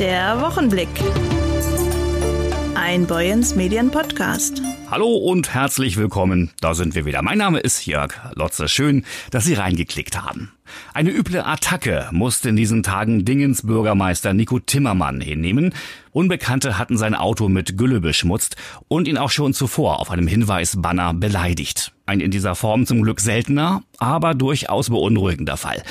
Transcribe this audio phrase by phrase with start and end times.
[0.00, 0.88] Der Wochenblick.
[2.74, 4.60] Ein Boyens Medien Podcast.
[4.90, 6.50] Hallo und herzlich willkommen.
[6.60, 7.22] Da sind wir wieder.
[7.22, 8.68] Mein Name ist Jörg Lotze.
[8.68, 10.50] Schön, dass Sie reingeklickt haben.
[10.94, 15.72] Eine üble Attacke musste in diesen Tagen Dingens Bürgermeister Nico Timmermann hinnehmen.
[16.10, 18.56] Unbekannte hatten sein Auto mit Gülle beschmutzt
[18.88, 21.92] und ihn auch schon zuvor auf einem Hinweisbanner beleidigt.
[22.06, 25.84] Ein in dieser Form zum Glück seltener, aber durchaus beunruhigender Fall.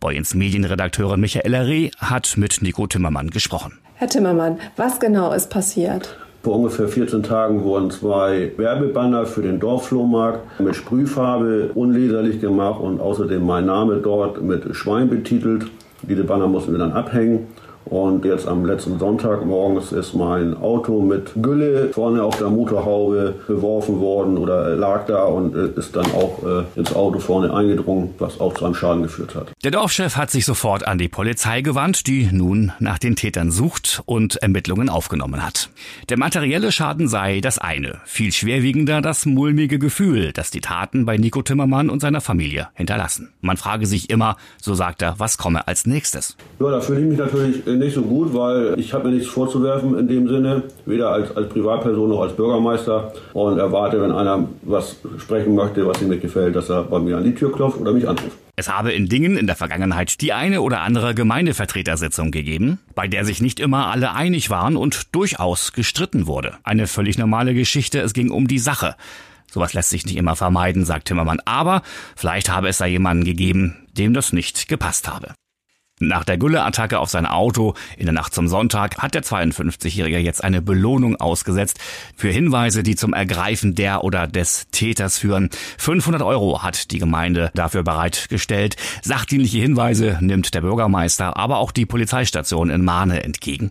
[0.00, 3.78] Boyens Medienredakteurin Michaela Reh hat mit Nico Timmermann gesprochen.
[3.96, 6.16] Herr Timmermann, was genau ist passiert?
[6.42, 12.98] Vor ungefähr 14 Tagen wurden zwei Werbebanner für den Dorfflohmarkt mit Sprühfarbe unleserlich gemacht und
[12.98, 15.66] außerdem mein Name dort mit Schwein betitelt.
[16.00, 17.48] Diese Banner mussten wir dann abhängen.
[17.90, 23.34] Und jetzt am letzten Sonntag morgens ist mein Auto mit Gülle vorne auf der Motorhaube
[23.48, 28.14] beworfen worden oder lag da und äh, ist dann auch äh, ins Auto vorne eingedrungen,
[28.18, 29.48] was auch zu einem Schaden geführt hat.
[29.64, 34.02] Der Dorfchef hat sich sofort an die Polizei gewandt, die nun nach den Tätern sucht
[34.06, 35.68] und Ermittlungen aufgenommen hat.
[36.08, 41.16] Der materielle Schaden sei das eine, viel schwerwiegender das mulmige Gefühl, das die Taten bei
[41.16, 43.32] Nico Timmermann und seiner Familie hinterlassen.
[43.40, 46.36] Man frage sich immer, so sagt er, was komme als nächstes?
[46.60, 49.98] Ja, da fühle ich mich natürlich nicht so gut, weil ich habe mir nichts vorzuwerfen
[49.98, 54.96] in dem Sinne, weder als, als Privatperson noch als Bürgermeister und erwarte, wenn einer was
[55.18, 57.92] sprechen möchte, was ihm nicht gefällt, dass er bei mir an die Tür klopft oder
[57.92, 58.36] mich anruft.
[58.56, 63.24] Es habe in Dingen in der Vergangenheit die eine oder andere Gemeindevertretersitzung gegeben, bei der
[63.24, 66.54] sich nicht immer alle einig waren und durchaus gestritten wurde.
[66.62, 68.96] Eine völlig normale Geschichte, es ging um die Sache.
[69.50, 71.82] Sowas lässt sich nicht immer vermeiden, sagt Timmermann, aber
[72.14, 75.32] vielleicht habe es da jemanden gegeben, dem das nicht gepasst habe.
[76.02, 80.42] Nach der Gülle-Attacke auf sein Auto in der Nacht zum Sonntag hat der 52-Jährige jetzt
[80.42, 81.78] eine Belohnung ausgesetzt
[82.16, 85.50] für Hinweise, die zum Ergreifen der oder des Täters führen.
[85.76, 88.76] 500 Euro hat die Gemeinde dafür bereitgestellt.
[89.02, 93.70] Sachdienliche Hinweise nimmt der Bürgermeister, aber auch die Polizeistation in Mahne entgegen.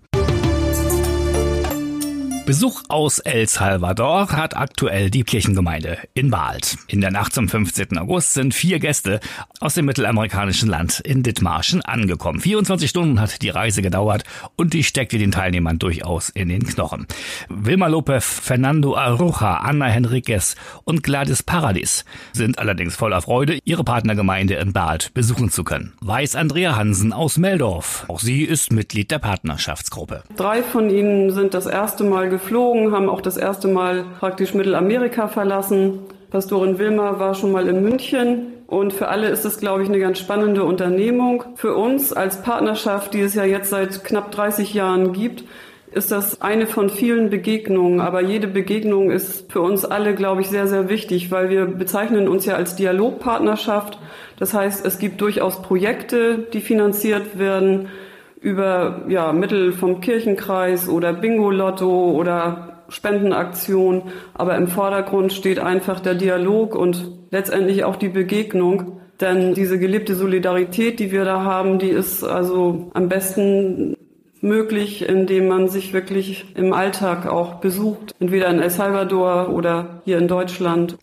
[2.50, 6.78] Besuch aus El Salvador hat aktuell die Kirchengemeinde in Baalt.
[6.88, 7.96] In der Nacht zum 15.
[8.00, 9.20] August sind vier Gäste
[9.60, 12.40] aus dem mittelamerikanischen Land in Dithmarschen angekommen.
[12.40, 14.24] 24 Stunden hat die Reise gedauert
[14.56, 17.06] und die steckte den Teilnehmern durchaus in den Knochen.
[17.50, 20.56] Wilma Lopez, Fernando Aruja, Anna Henriquez
[20.86, 25.94] und Gladys Paradis sind allerdings voller Freude, ihre Partnergemeinde in Baalt besuchen zu können.
[26.02, 28.06] Weiß Andrea Hansen aus Meldorf.
[28.08, 30.24] Auch sie ist Mitglied der Partnerschaftsgruppe.
[30.36, 35.28] Drei von ihnen sind das erste Mal geflogen, haben auch das erste Mal praktisch Mittelamerika
[35.28, 36.00] verlassen.
[36.32, 38.54] Pastorin Wilmer war schon mal in München.
[38.68, 41.44] Und für alle ist es, glaube ich, eine ganz spannende Unternehmung.
[41.56, 45.44] Für uns als Partnerschaft, die es ja jetzt seit knapp 30 Jahren gibt,
[45.92, 48.00] ist das eine von vielen Begegnungen.
[48.00, 52.28] Aber jede Begegnung ist für uns alle, glaube ich, sehr, sehr wichtig, weil wir bezeichnen
[52.28, 53.98] uns ja als Dialogpartnerschaft.
[54.38, 57.90] Das heißt, es gibt durchaus Projekte, die finanziert werden
[58.42, 64.04] über ja, Mittel vom Kirchenkreis oder Bingo-Lotto oder Spendenaktion.
[64.34, 69.00] Aber im Vordergrund steht einfach der Dialog und letztendlich auch die Begegnung.
[69.20, 73.98] Denn diese gelebte Solidarität, die wir da haben, die ist also am besten
[74.42, 80.18] möglich, indem man sich wirklich im Alltag auch besucht, entweder in El Salvador oder hier
[80.18, 80.98] in Deutschland.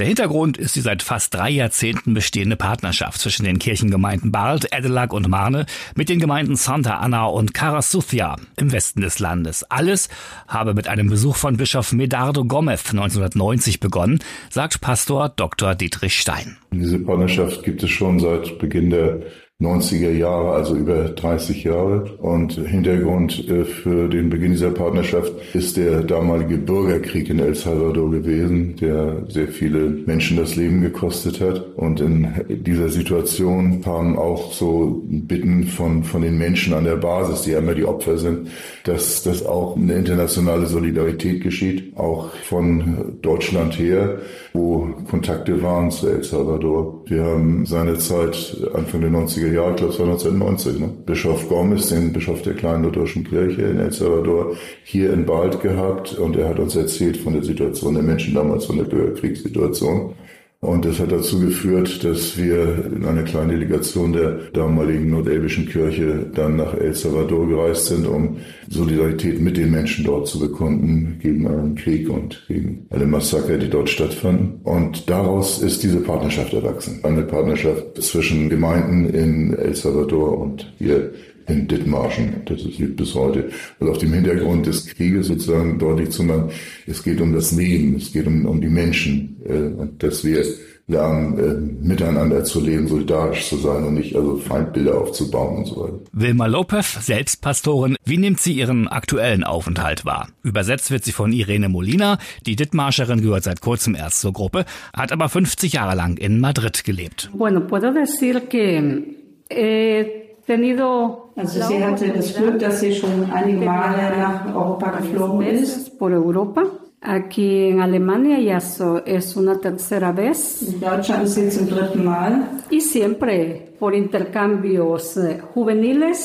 [0.00, 5.12] Der Hintergrund ist die seit fast drei Jahrzehnten bestehende Partnerschaft zwischen den Kirchengemeinden Bald, Edelag
[5.12, 9.62] und Marne mit den Gemeinden Santa Ana und Carasuthia im Westen des Landes.
[9.64, 10.08] Alles
[10.48, 15.74] habe mit einem Besuch von Bischof Medardo Gomez 1990 begonnen, sagt Pastor Dr.
[15.74, 16.56] Dietrich Stein.
[16.72, 19.20] Diese Partnerschaft gibt es schon seit Beginn der
[19.60, 22.04] 90er Jahre, also über 30 Jahre.
[22.18, 28.10] Und Hintergrund äh, für den Beginn dieser Partnerschaft ist der damalige Bürgerkrieg in El Salvador
[28.10, 31.76] gewesen, der sehr viele Menschen das Leben gekostet hat.
[31.76, 37.42] Und in dieser Situation kamen auch so Bitten von, von den Menschen an der Basis,
[37.42, 38.48] die ja immer die Opfer sind,
[38.84, 44.20] dass das auch eine internationale Solidarität geschieht, auch von Deutschland her,
[44.54, 47.02] wo Kontakte waren zu El Salvador.
[47.06, 50.88] Wir haben seinerzeit Anfang der 90er Jahre, ich glaube es war 1990, ne?
[51.06, 56.14] Bischof Gomez, den Bischof der kleinen lutherischen Kirche in El Salvador, hier in Bald gehabt
[56.14, 60.14] und er hat uns erzählt von der Situation der Menschen damals, von der Bürgerkriegssituation.
[60.62, 66.26] Und das hat dazu geführt, dass wir in einer kleinen Delegation der damaligen nordelbischen Kirche
[66.34, 68.36] dann nach El Salvador gereist sind, um
[68.68, 73.70] Solidarität mit den Menschen dort zu bekunden gegen einen Krieg und gegen alle Massaker, die
[73.70, 74.60] dort stattfanden.
[74.62, 77.00] Und daraus ist diese Partnerschaft erwachsen.
[77.04, 81.10] Eine Partnerschaft zwischen Gemeinden in El Salvador und hier
[81.50, 82.42] in Dithmarschen.
[82.46, 83.50] Das ist bis heute.
[83.78, 86.50] Also auf dem Hintergrund des Krieges sozusagen deutlich zu machen,
[86.86, 90.44] es geht um das Leben, es geht um, um die Menschen, äh, dass wir
[90.90, 95.80] lernen, äh, miteinander zu leben, solidarisch zu sein und nicht also Feindbilder aufzubauen und so
[95.82, 96.00] weiter.
[96.12, 100.28] Wilma Lopez, selbst Pastorin, wie nimmt sie ihren aktuellen Aufenthalt wahr?
[100.42, 105.12] Übersetzt wird sie von Irene Molina, die Dithmarscherin gehört seit kurzem erst zur Gruppe, hat
[105.12, 107.30] aber 50 Jahre lang in Madrid gelebt.
[107.32, 109.04] Bueno, puedo decir que
[109.48, 115.42] he tenido also sie hatte das Glück, dass sie schon einige Male nach Europa geflogen
[115.46, 115.96] ist.
[115.98, 116.62] Por Europa.
[117.02, 120.62] Aquí en Alemania ya so, es una tercera vez.
[120.62, 122.32] In Deutschland ist sie zum dritten Mal.
[122.68, 126.20] Y siempre por intercambios eh, juveniles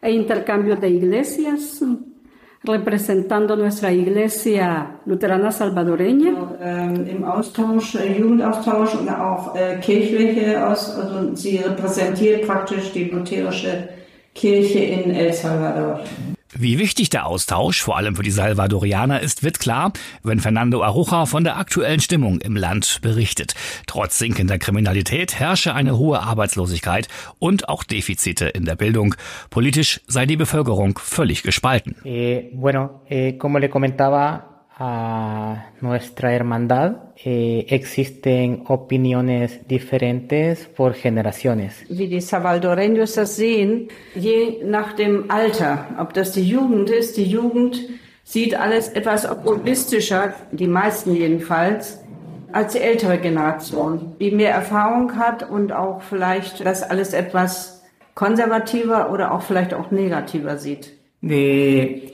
[0.00, 1.84] e intercambios de iglesias,
[2.64, 6.32] representando nuestra iglesia luterana salvadoreña.
[6.60, 13.04] Ähm, Im Austausch, äh, Jugendaustausch und auch äh, kirchliche, aus, also sie repräsentiert praktisch die
[13.04, 13.88] lutherische
[14.34, 16.00] Kirche in El Salvador.
[16.54, 21.24] Wie wichtig der Austausch, vor allem für die Salvadorianer, ist, wird klar, wenn Fernando Aruja
[21.24, 23.54] von der aktuellen Stimmung im Land berichtet.
[23.86, 27.08] Trotz sinkender Kriminalität herrsche eine hohe Arbeitslosigkeit
[27.38, 29.14] und auch Defizite in der Bildung.
[29.48, 31.96] Politisch sei die Bevölkerung völlig gespalten.
[32.04, 34.51] Eh, bueno, eh, como le comentaba,
[34.84, 41.84] a nuestra hermandad eh, existen opiniones diferentes por generaciones.
[41.88, 47.26] Wie die Salvadoreños das sehen, je nach dem Alter, ob das die Jugend ist, die
[47.26, 47.80] Jugend
[48.24, 52.00] sieht alles etwas optimistischer, die meisten jedenfalls,
[52.52, 57.84] als die ältere Generation, die mehr Erfahrung hat und auch vielleicht das alles etwas
[58.14, 60.92] konservativer oder auch vielleicht auch negativer sieht.
[61.20, 62.10] De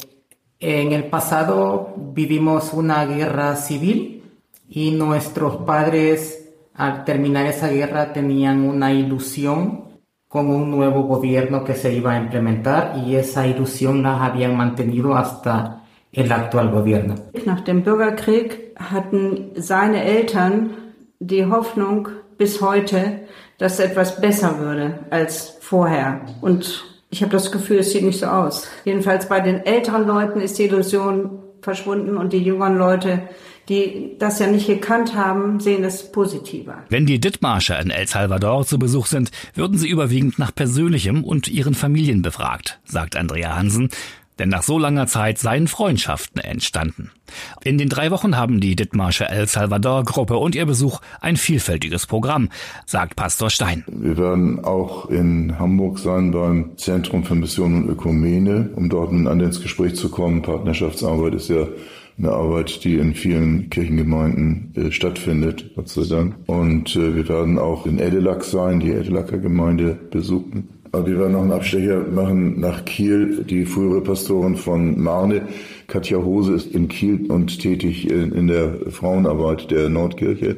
[0.60, 4.24] En el pasado vivimos una guerra civil
[4.68, 9.84] y nuestros padres al terminar esa guerra tenían una ilusión
[10.26, 15.16] con un nuevo gobierno que se iba a implementar y esa ilusión la habían mantenido
[15.16, 17.14] hasta el actual gobierno.
[17.46, 20.70] Nach dem Bürgerkrieg hatten seine Eltern
[21.20, 23.28] die Hoffnung bis heute,
[23.58, 26.20] dass etwas besser würde als vorher.
[26.40, 28.66] Und ich habe das Gefühl, es sieht nicht so aus.
[28.84, 33.28] Jedenfalls bei den älteren Leuten ist die Illusion verschwunden und die jüngeren Leute,
[33.68, 36.84] die das ja nicht gekannt haben, sehen es positiver.
[36.88, 41.48] Wenn die Dithmarscher in El Salvador zu Besuch sind, würden sie überwiegend nach Persönlichem und
[41.48, 43.90] ihren Familien befragt, sagt Andrea Hansen
[44.38, 47.10] denn nach so langer Zeit seien Freundschaften entstanden.
[47.62, 52.06] In den drei Wochen haben die Dithmarsche El Salvador Gruppe und ihr Besuch ein vielfältiges
[52.06, 52.48] Programm,
[52.86, 53.84] sagt Pastor Stein.
[53.88, 59.46] Wir werden auch in Hamburg sein beim Zentrum für Mission und Ökumene, um dort miteinander
[59.46, 60.42] ins Gespräch zu kommen.
[60.42, 61.66] Partnerschaftsarbeit ist ja
[62.18, 66.34] eine Arbeit, die in vielen Kirchengemeinden äh, stattfindet, Gott sei Dank.
[66.46, 70.68] Und äh, wir werden auch in Edelac sein, die Edelacker Gemeinde besuchen.
[70.92, 73.44] Wir werden noch einen Abstecher machen nach Kiel.
[73.44, 75.42] Die frühere Pastorin von Marne,
[75.86, 80.56] Katja Hose, ist in Kiel und tätig in, der Frauenarbeit der Nordkirche.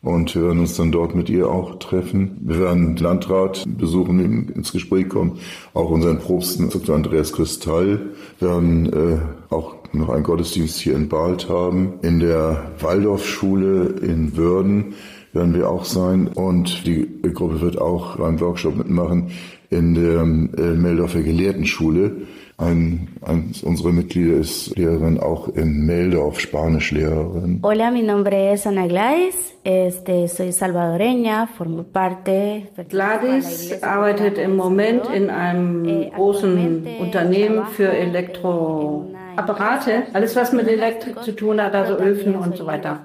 [0.00, 2.38] Und wir werden uns dann dort mit ihr auch treffen.
[2.40, 5.38] Wir werden den Landrat besuchen, ins Gespräch kommen.
[5.74, 6.94] Auch unseren Propsten, Dr.
[6.94, 8.00] Andreas Kristall.
[8.38, 9.18] Wir werden äh,
[9.52, 11.94] auch noch einen Gottesdienst hier in Balt haben.
[12.02, 14.94] In der Waldorfschule in Wörden
[15.32, 16.28] werden wir auch sein.
[16.28, 19.30] Und die Gruppe wird auch beim Workshop mitmachen
[19.70, 22.22] in der äh, Meldorfer Gelehrtenschule.
[22.56, 27.60] Ein, ein unserer Mitglieder ist Lehrerin auch in Meldorf, Spanischlehrerin.
[27.62, 29.54] Hola, mi nombre es Ana Gladys.
[29.62, 32.62] Este, soy salvadoreña, formo parte.
[32.88, 40.66] Gladys arbeitet im Moment in einem eh, großen Unternehmen für Elektro Apparate, alles was mit
[40.68, 43.00] Elektrik zu tun hat, also Öfen und so weiter.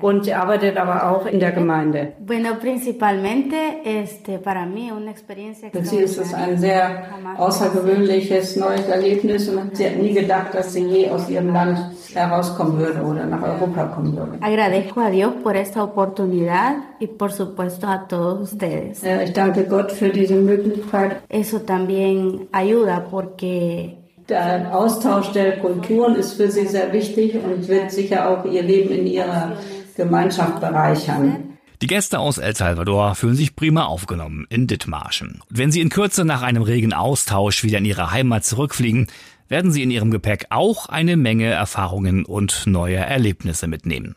[0.00, 2.12] Und sie arbeitet aber auch in der Gemeinde.
[2.18, 7.04] Bueno, principalmente, este, para mí una experiencia Für sie ist es ein sehr
[7.36, 11.78] außergewöhnliches neues Erlebnis und sie hat nie gedacht, dass sie je aus ihrem Land
[12.14, 14.38] herauskommen würde oder nach Europa kommen würde.
[14.40, 19.02] Agradezco a Dios por esta oportunidad y por supuesto a todos ustedes.
[19.02, 21.16] Ja, Ich danke Gott für diese Möglichkeit.
[21.28, 27.92] Eso también ayuda porque Der Austausch der Kulturen ist für sie sehr wichtig und wird
[27.92, 29.58] sicher auch ihr Leben in ihrer
[29.96, 31.58] Gemeinschaft bereichern.
[31.82, 35.42] Die Gäste aus El Salvador fühlen sich prima aufgenommen in Dithmarschen.
[35.50, 39.08] Und wenn sie in Kürze nach einem regen Austausch wieder in ihre Heimat zurückfliegen,
[39.48, 44.14] werden sie in ihrem Gepäck auch eine Menge Erfahrungen und neue Erlebnisse mitnehmen.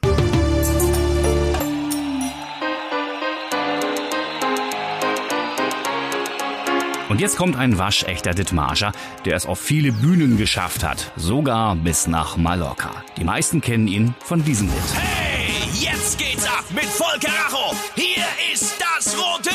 [7.09, 8.91] Und jetzt kommt ein waschechter Dithmarscher,
[9.25, 13.03] der es auf viele Bühnen geschafft hat, sogar bis nach Mallorca.
[13.17, 14.81] Die meisten kennen ihn von diesem Hit.
[14.93, 17.75] Hey, jetzt geht's ab mit Volker Racho.
[17.95, 19.51] Hier ist das rote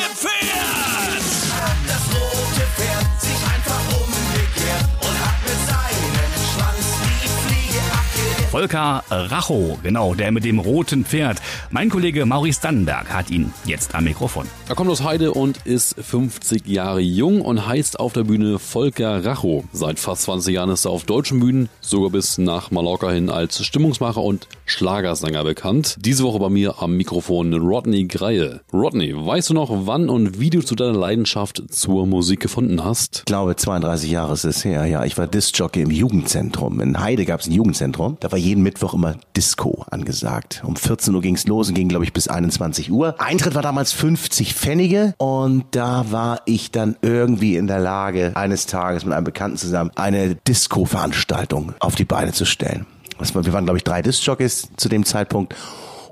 [8.53, 11.41] Volker Racho, genau, der mit dem roten Pferd.
[11.71, 14.45] Mein Kollege Maurice Dannenberg hat ihn jetzt am Mikrofon.
[14.69, 19.25] Er kommt aus Heide und ist 50 Jahre jung und heißt auf der Bühne Volker
[19.25, 19.63] Racho.
[19.73, 23.65] Seit fast 20 Jahren ist er auf deutschen Bühnen, sogar bis nach Mallorca hin als
[23.65, 25.97] Stimmungsmacher und Schlagersänger bekannt.
[25.99, 28.59] Diese Woche bei mir am Mikrofon Rodney Greie.
[28.71, 33.19] Rodney, weißt du noch, wann und wie du zu deiner Leidenschaft zur Musik gefunden hast?
[33.19, 35.03] Ich glaube, 32 Jahre ist es her, ja.
[35.05, 36.81] Ich war Disc-Jockey im Jugendzentrum.
[36.81, 38.17] In Heide gab es ein Jugendzentrum.
[38.19, 40.61] Da war jeden Mittwoch immer Disco angesagt.
[40.65, 43.15] Um 14 Uhr ging es los und ging, glaube ich, bis 21 Uhr.
[43.19, 48.65] Eintritt war damals 50 Pfennige und da war ich dann irgendwie in der Lage, eines
[48.65, 52.85] Tages mit einem Bekannten zusammen eine Disco-Veranstaltung auf die Beine zu stellen.
[53.19, 55.55] Wir waren, glaube ich, drei Disc-Jockeys zu dem Zeitpunkt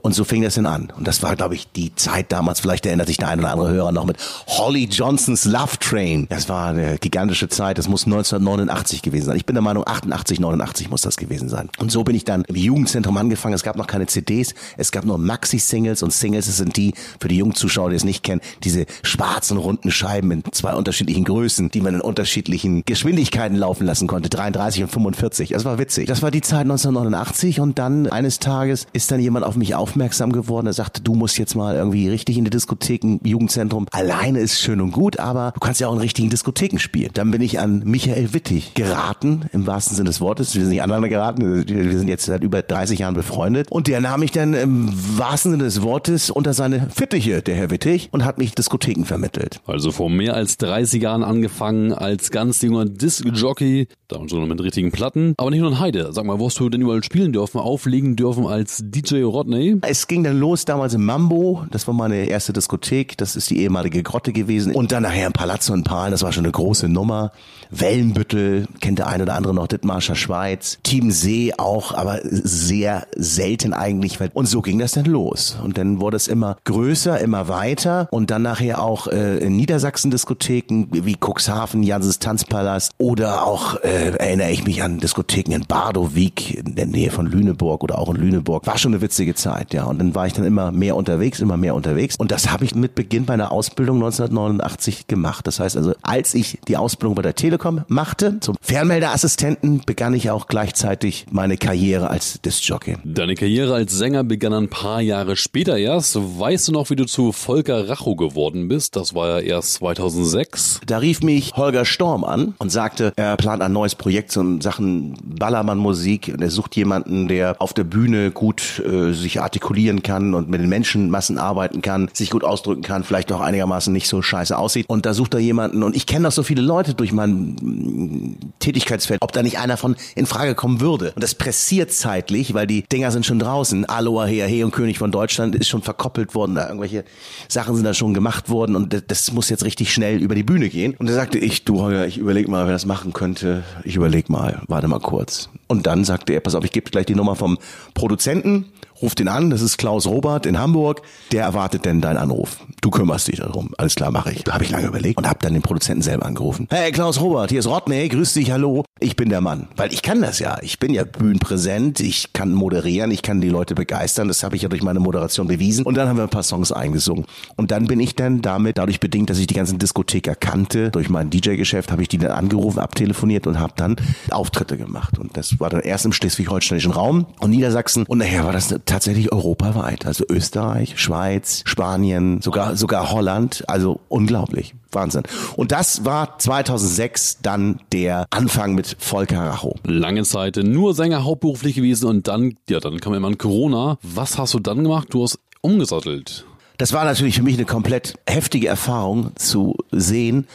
[0.02, 0.92] und so fing das dann an.
[0.96, 3.72] Und das war, glaube ich, die Zeit damals, vielleicht erinnert sich der ein oder andere
[3.72, 4.18] Hörer noch mit
[4.48, 6.28] Holly Johnsons Love Train.
[6.30, 9.38] Das war eine gigantische Zeit, das muss 1989 gewesen sein.
[9.38, 11.70] Ich bin der Meinung, 88, 89 muss das gewesen sein.
[11.80, 13.56] Und so bin ich dann im Jugendzentrum angefangen.
[13.56, 17.28] Es gab noch keine CDs, es gab nur Maxi-Singles und Singles das sind die, für
[17.28, 21.72] die jungen Zuschauer, die es nicht kennen, diese schwarzen runden Scheiben in zwei unterschiedlichen Größen,
[21.72, 25.50] die man in unterschiedlichen Geschwindigkeiten laufen lassen konnte, 33 und 45.
[25.50, 26.08] Das war witzig.
[26.08, 29.91] Das war die Zeit 1989 und dann eines Tages ist dann jemand auf mich auf
[29.92, 30.68] aufmerksam geworden.
[30.68, 33.88] Er sagte, du musst jetzt mal irgendwie richtig in die Diskotheken, Jugendzentrum.
[33.92, 37.12] Alleine ist schön und gut, aber du kannst ja auch in richtigen Diskotheken spielen.
[37.14, 40.56] Dann bin ich an Michael Wittig geraten, im wahrsten Sinne des Wortes.
[40.56, 41.68] Wir sind nicht aneinander geraten.
[41.68, 43.70] Wir sind jetzt seit über 30 Jahren befreundet.
[43.70, 47.70] Und der nahm mich dann im wahrsten Sinne des Wortes unter seine Fittiche, der Herr
[47.70, 49.60] Wittig, und hat mich Diskotheken vermittelt.
[49.66, 54.48] Also vor mehr als 30 Jahren angefangen als ganz junger Disc-Jockey, da und so noch
[54.48, 55.34] mit richtigen Platten.
[55.38, 56.14] Aber nicht nur in Heide.
[56.14, 59.81] Sag mal, wo hast du denn überall spielen dürfen, auflegen dürfen als DJ Rodney?
[59.84, 63.60] Es ging dann los damals im Mambo, das war meine erste Diskothek, das ist die
[63.60, 64.76] ehemalige Grotte gewesen.
[64.76, 67.32] Und dann nachher im Palazzo in Palen, das war schon eine große Nummer.
[67.72, 70.78] Wellenbüttel, kennt der eine oder andere noch, Dithmarscher Schweiz.
[70.86, 74.20] Chiemsee auch, aber sehr selten eigentlich.
[74.34, 75.58] Und so ging das dann los.
[75.64, 78.08] Und dann wurde es immer größer, immer weiter.
[78.12, 84.18] Und dann nachher auch äh, in Niedersachsen Diskotheken wie Cuxhaven, Janses Tanzpalast oder auch, äh,
[84.18, 88.18] erinnere ich mich an Diskotheken in Bardowik in der Nähe von Lüneburg oder auch in
[88.18, 88.68] Lüneburg.
[88.68, 89.86] War schon eine witzige Zeit ja.
[89.86, 92.16] Und dann war ich dann immer mehr unterwegs, immer mehr unterwegs.
[92.18, 95.48] Und das habe ich mit Beginn meiner Ausbildung 1989 gemacht.
[95.48, 100.30] Das heißt also, als ich die Ausbildung bei der Telekom machte, zum Fernmeldeassistenten, begann ich
[100.30, 102.98] auch gleichzeitig meine Karriere als Discjockey.
[103.04, 106.18] Deine Karriere als Sänger begann ein paar Jahre später erst.
[106.18, 108.96] Weißt du noch, wie du zu Volker Racho geworden bist?
[108.96, 110.82] Das war ja erst 2006.
[110.86, 115.18] Da rief mich Holger Storm an und sagte, er plant ein neues Projekt in Sachen
[115.24, 120.34] Ballermann-Musik und er sucht jemanden, der auf der Bühne gut äh, sich artikuliert artikulieren kann
[120.34, 124.22] und mit den Menschenmassen arbeiten kann, sich gut ausdrücken kann, vielleicht auch einigermaßen nicht so
[124.22, 124.86] scheiße aussieht.
[124.90, 128.38] Und da sucht er jemanden und ich kenne doch so viele Leute durch mein mm,
[128.60, 131.12] Tätigkeitsfeld, ob da nicht einer von in Frage kommen würde.
[131.14, 133.86] Und das pressiert zeitlich, weil die Dinger sind schon draußen.
[133.86, 137.06] Aloha, Hea, He und König von Deutschland ist schon verkoppelt worden, da irgendwelche
[137.48, 140.70] Sachen sind da schon gemacht worden und das muss jetzt richtig schnell über die Bühne
[140.70, 140.96] gehen.
[140.98, 143.64] Und da sagte ich, du Holger, ich überleg mal, wer das machen könnte.
[143.84, 145.50] Ich überleg mal, warte mal kurz.
[145.68, 147.58] Und dann sagte er, pass auf, ich gebe gleich die Nummer vom
[147.94, 148.66] Produzenten
[149.02, 152.58] Ruf den an, das ist Klaus Robert in Hamburg, der erwartet denn deinen Anruf.
[152.82, 153.70] Du kümmerst dich darum.
[153.78, 154.44] Alles klar, mache ich.
[154.50, 156.68] Habe ich lange überlegt und habe dann den Produzenten selber angerufen.
[156.72, 158.84] Hey Klaus Robert, hier ist Rodney, grüß dich, hallo.
[159.00, 160.58] Ich bin der Mann, weil ich kann das ja.
[160.64, 164.64] Ich bin ja bühnenpräsent, ich kann moderieren, ich kann die Leute begeistern, das habe ich
[164.64, 167.26] ja durch meine Moderation bewiesen und dann haben wir ein paar Songs eingesungen.
[167.56, 171.10] Und dann bin ich dann damit, dadurch bedingt, dass ich die ganzen Diskotheker kannte, durch
[171.10, 173.96] mein DJ-Geschäft, habe ich die dann angerufen, abtelefoniert und habe dann
[174.32, 175.20] Auftritte gemacht.
[175.20, 179.32] Und das war dann erst im schleswig-holsteinischen Raum und Niedersachsen und nachher war das tatsächlich
[179.32, 180.08] europaweit.
[180.08, 183.64] Also Österreich, Schweiz, Spanien, sogar, sogar Holland.
[183.68, 184.74] Also unglaublich.
[184.92, 185.24] Wahnsinn.
[185.56, 189.76] Und das war 2006 dann der Anfang mit Volker Racho.
[189.86, 193.98] Lange Zeit nur Sänger hauptberuflich gewesen und dann, ja, dann kam immer Corona.
[194.02, 195.08] Was hast du dann gemacht?
[195.12, 196.46] Du hast umgesattelt.
[196.78, 200.48] Das war natürlich für mich eine komplett heftige Erfahrung zu sehen,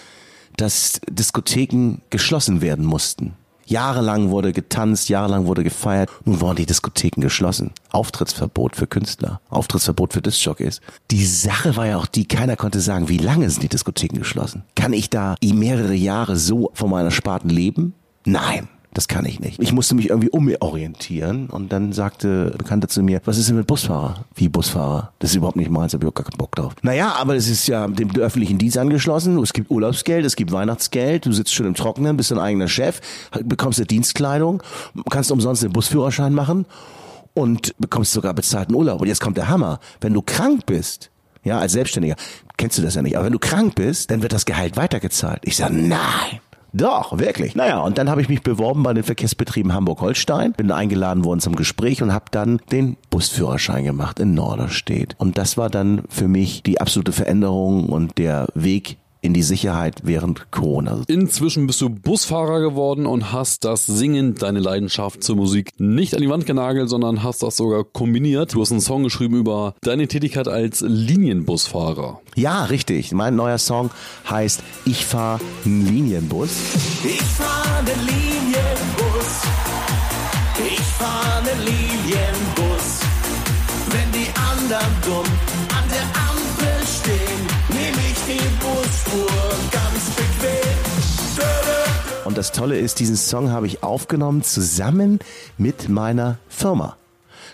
[0.57, 3.35] dass Diskotheken geschlossen werden mussten.
[3.67, 6.11] Jahrelang wurde getanzt, jahrelang wurde gefeiert.
[6.25, 7.73] Nun wurden die Diskotheken geschlossen.
[7.91, 10.81] Auftrittsverbot für Künstler, Auftrittsverbot für Discjockeys.
[11.11, 14.63] Die Sache war ja auch die, keiner konnte sagen, wie lange sind die Diskotheken geschlossen?
[14.77, 17.95] Kann ich da mehrere Jahre so von meiner Sparten leben?
[18.25, 18.69] Nein.
[18.97, 19.63] Das kann ich nicht.
[19.63, 23.67] Ich musste mich irgendwie umorientieren und dann sagte Bekannte zu mir, was ist denn mit
[23.67, 24.25] Busfahrer?
[24.35, 25.13] Wie Busfahrer?
[25.19, 26.73] Das ist überhaupt nicht meins, habe ich auch gar keinen Bock drauf.
[26.81, 29.39] Naja, aber es ist ja dem öffentlichen Dienst angeschlossen.
[29.41, 33.03] Es gibt Urlaubsgeld, es gibt Weihnachtsgeld, du sitzt schon im Trockenen, bist dein eigener Chef,
[33.45, 34.63] bekommst eine Dienstkleidung,
[35.11, 36.65] kannst umsonst den Busführerschein machen
[37.35, 39.03] und bekommst sogar bezahlten Urlaub.
[39.03, 39.79] Und jetzt kommt der Hammer.
[40.01, 41.11] Wenn du krank bist,
[41.45, 42.17] ja, als Selbstständiger,
[42.57, 45.41] kennst du das ja nicht, aber wenn du krank bist, dann wird das Gehalt weitergezahlt.
[45.45, 46.41] Ich sage, nein.
[46.73, 47.55] Doch, wirklich.
[47.55, 51.57] Naja, und dann habe ich mich beworben bei den Verkehrsbetrieben Hamburg-Holstein, bin eingeladen worden zum
[51.57, 55.15] Gespräch und habe dann den Busführerschein gemacht in Norderstedt.
[55.19, 60.03] Und das war dann für mich die absolute Veränderung und der Weg in die Sicherheit
[60.05, 61.03] während Corona.
[61.09, 66.23] Inzwischen bist du Busfahrer geworden und hast das Singen, deine Leidenschaft zur Musik, nicht an
[66.23, 68.55] die Wand genagelt, sondern hast das sogar kombiniert.
[68.55, 72.21] Du hast einen Song geschrieben über deine Tätigkeit als Linienbusfahrer.
[72.37, 73.13] Ja, richtig.
[73.13, 73.91] Mein neuer Song
[74.31, 76.51] heißt Ich fahre einen Linienbus.
[77.05, 79.43] Ich fahre einen Linienbus.
[80.69, 83.01] Ich fahre einen Linienbus.
[83.91, 85.56] Wenn die anderen dumm
[92.37, 95.21] Und das Tolle ist, diesen Song habe ich aufgenommen zusammen
[95.57, 96.99] mit meiner Firma.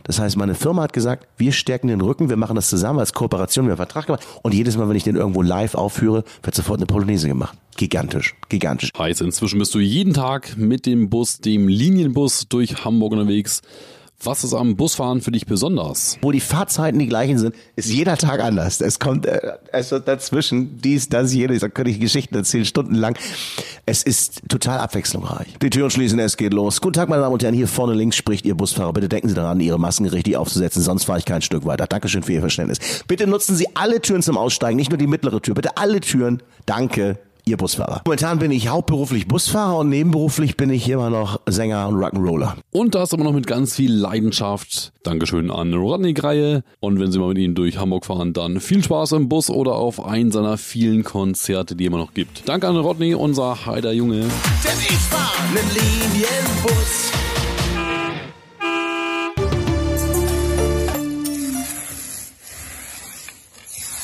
[0.02, 3.12] Das heißt, meine Firma hat gesagt, wir stärken den Rücken, wir machen das zusammen als
[3.12, 4.26] Kooperation, wir haben einen Vertrag gemacht.
[4.42, 7.56] Und jedes Mal, wenn ich den irgendwo live aufführe, wird sofort eine Polonaise gemacht.
[7.76, 8.90] Gigantisch, gigantisch.
[8.98, 13.62] Heißt, inzwischen bist du jeden Tag mit dem Bus, dem Linienbus durch Hamburg unterwegs.
[14.24, 16.16] Was ist am Busfahren für dich besonders?
[16.22, 18.80] Wo die Fahrzeiten die gleichen sind, ist jeder Tag anders.
[18.80, 19.40] Es kommt äh,
[19.72, 21.60] also dazwischen dies, das, jenes.
[21.60, 23.16] Da könnte ich Geschichten erzählen, stundenlang.
[23.84, 25.58] Es ist total abwechslungsreich.
[25.60, 26.80] Die Türen schließen, es geht los.
[26.80, 27.54] Guten Tag, meine Damen und Herren.
[27.54, 28.92] Hier vorne links spricht Ihr Busfahrer.
[28.92, 31.88] Bitte denken Sie daran, Ihre Masken richtig aufzusetzen, sonst fahre ich kein Stück weiter.
[31.88, 32.78] Dankeschön für Ihr Verständnis.
[33.08, 35.54] Bitte nutzen Sie alle Türen zum Aussteigen, nicht nur die mittlere Tür.
[35.54, 36.42] Bitte alle Türen.
[36.64, 37.18] Danke.
[37.44, 38.02] Ihr Busfahrer.
[38.04, 42.54] Momentan bin ich hauptberuflich Busfahrer und nebenberuflich bin ich immer noch Sänger und Rock'n'Roller.
[42.70, 44.92] Und das immer noch mit ganz viel Leidenschaft.
[45.02, 46.62] Dankeschön an Rodney Greie.
[46.78, 49.75] Und wenn Sie mal mit Ihnen durch Hamburg fahren, dann viel Spaß im Bus oder
[49.75, 52.49] auf einen seiner vielen Konzerte, die er immer noch gibt.
[52.49, 54.20] Danke an Rodney, unser heider Junge.
[54.20, 57.11] Denn ich fahr einen Linienbus.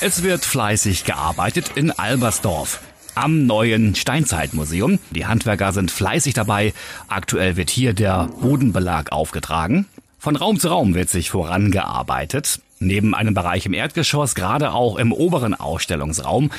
[0.00, 2.80] Es wird fleißig gearbeitet in Albersdorf
[3.18, 4.98] am neuen Steinzeitmuseum.
[5.10, 6.72] Die Handwerker sind fleißig dabei.
[7.08, 9.86] Aktuell wird hier der Bodenbelag aufgetragen.
[10.18, 12.60] Von Raum zu Raum wird sich vorangearbeitet.
[12.80, 16.50] Neben einem Bereich im Erdgeschoss, gerade auch im oberen Ausstellungsraum.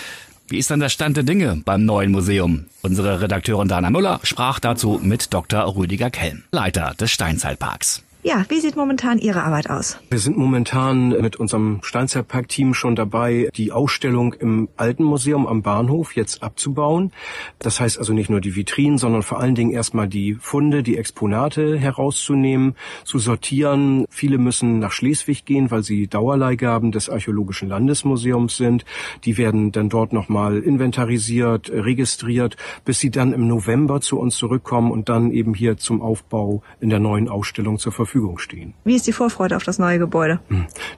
[0.49, 2.65] Wie ist dann der Stand der Dinge beim neuen Museum?
[2.81, 5.75] Unsere Redakteurin Dana Müller sprach dazu mit Dr.
[5.75, 8.03] Rüdiger Kelm, Leiter des Steinzeitparks.
[8.21, 9.97] Ja, wie sieht momentan Ihre Arbeit aus?
[10.09, 16.17] Wir sind momentan mit unserem Steinzeitpark-Team schon dabei, die Ausstellung im Alten Museum am Bahnhof
[16.17, 17.13] jetzt abzubauen.
[17.59, 20.97] Das heißt also nicht nur die Vitrinen, sondern vor allen Dingen erstmal die Funde, die
[20.97, 24.05] Exponate herauszunehmen, zu sortieren.
[24.09, 28.83] Viele müssen nach Schleswig gehen, weil sie Dauerleihgaben des Archäologischen Landesmuseums sind.
[29.23, 34.91] Die werden dann dort nochmal inventarisiert, registriert, bis sie dann im November zu uns zurückkommen
[34.91, 38.73] und dann eben hier zum Aufbau in der neuen Ausstellung zur Verfügung stehen.
[38.83, 40.39] Wie ist die Vorfreude auf das neue Gebäude?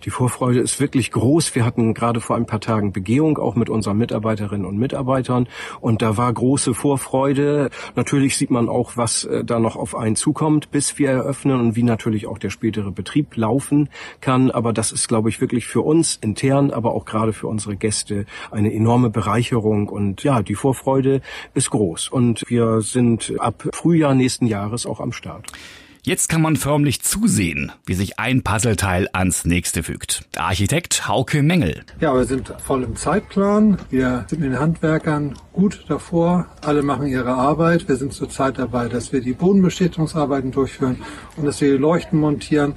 [0.05, 1.53] Die Vorfreude ist wirklich groß.
[1.55, 5.47] Wir hatten gerade vor ein paar Tagen Begehung auch mit unseren Mitarbeiterinnen und Mitarbeitern
[5.79, 7.69] und da war große Vorfreude.
[7.95, 11.75] Natürlich sieht man auch, was äh, da noch auf einen zukommt, bis wir eröffnen und
[11.75, 13.89] wie natürlich auch der spätere Betrieb laufen
[14.21, 14.51] kann.
[14.51, 18.25] Aber das ist, glaube ich, wirklich für uns intern, aber auch gerade für unsere Gäste
[18.51, 21.21] eine enorme Bereicherung und ja, die Vorfreude
[21.53, 25.51] ist groß und wir sind ab Frühjahr nächsten Jahres auch am Start.
[26.03, 30.23] Jetzt kann man förmlich zusehen, wie sich ein Puzzleteil ans nächste fügt.
[30.35, 31.83] Architekt Hauke Mengel.
[31.99, 33.77] Ja, wir sind voll im Zeitplan.
[33.91, 36.47] Wir sind mit den Handwerkern gut davor.
[36.61, 37.87] Alle machen ihre Arbeit.
[37.87, 41.03] Wir sind zurzeit dabei, dass wir die Bodenbeschichtungsarbeiten durchführen
[41.37, 42.73] und dass wir die Leuchten montieren.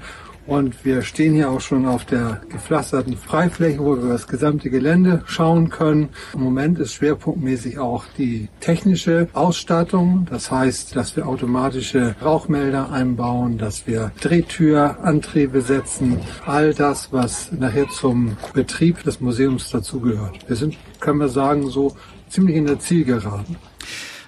[0.47, 5.23] Und wir stehen hier auch schon auf der gepflasterten Freifläche, wo wir das gesamte Gelände
[5.27, 6.11] schauen können.
[6.35, 10.27] Im Moment ist schwerpunktmäßig auch die technische Ausstattung.
[10.31, 16.19] Das heißt, dass wir automatische Rauchmelder einbauen, dass wir Drehtürantriebe setzen.
[16.45, 20.47] All das, was nachher zum Betrieb des Museums dazugehört.
[20.47, 21.97] Wir sind, können wir sagen, so
[22.29, 23.57] ziemlich in der Zielgeraden.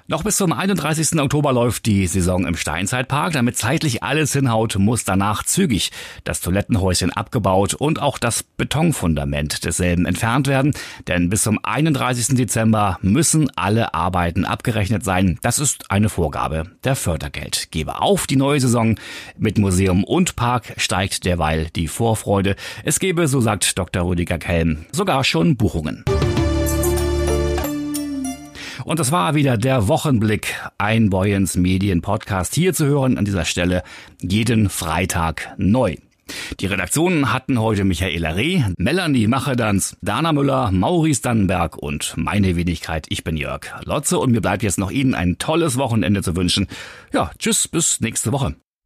[0.08, 1.18] Noch bis zum 31.
[1.20, 3.32] Oktober läuft die Saison im Steinzeitpark.
[3.32, 5.90] Damit zeitlich alles hinhaut, muss danach zügig
[6.22, 10.74] das Toilettenhäuschen abgebaut und auch das Betonfundament desselben entfernt werden.
[11.08, 12.36] Denn bis zum 31.
[12.36, 15.40] Dezember müssen alle Arbeiten abgerechnet sein.
[15.42, 18.00] Das ist eine Vorgabe der Fördergeldgeber.
[18.00, 18.94] Auf die neue Saison
[19.36, 22.54] mit Museum und Park steigt derweil die Vorfreude.
[22.84, 24.06] Es gebe, so sagt Dr.
[24.06, 26.04] Rüdiger Kelm, sogar schon Buchungen.
[28.86, 33.44] Und das war wieder der Wochenblick, ein Boyens Medien Podcast hier zu hören an dieser
[33.44, 33.82] Stelle
[34.22, 35.96] jeden Freitag neu.
[36.60, 43.06] Die Redaktionen hatten heute Michaela Reh, Melanie Machedans, Dana Müller, Maurice Dannenberg und meine Wenigkeit,
[43.08, 46.68] ich bin Jörg Lotze und mir bleibt jetzt noch Ihnen ein tolles Wochenende zu wünschen.
[47.12, 48.54] Ja, tschüss, bis nächste Woche.